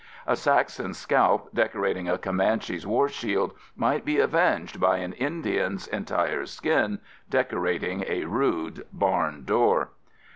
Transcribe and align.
A 0.25 0.35
Saxon's 0.35 0.97
scalp 0.97 1.49
decorating 1.53 2.09
a 2.09 2.17
Comanche's 2.17 2.87
war 2.87 3.07
shield 3.07 3.53
might 3.75 4.03
be 4.03 4.19
avenged 4.19 4.79
by 4.79 4.97
an 4.97 5.13
Indian's 5.13 5.85
entire 5.85 6.47
skin 6.47 6.97
decorating 7.29 8.03
a 8.07 8.25
rude 8.25 8.87
barn 8.91 9.43
door. 9.45 9.89